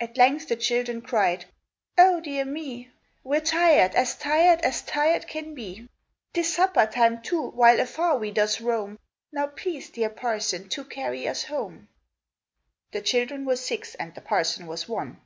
[0.00, 1.44] At length the children cried
[1.98, 2.88] "Oh,—dear me!
[3.22, 3.94] We're tired!
[3.94, 5.88] as tired as tired can be!
[6.32, 8.98] 'Tis supper time, too, while afar we thus roam;
[9.30, 11.88] Now please, dear parson, to carry us home!"
[12.92, 15.20] The children were six, and the parson was one.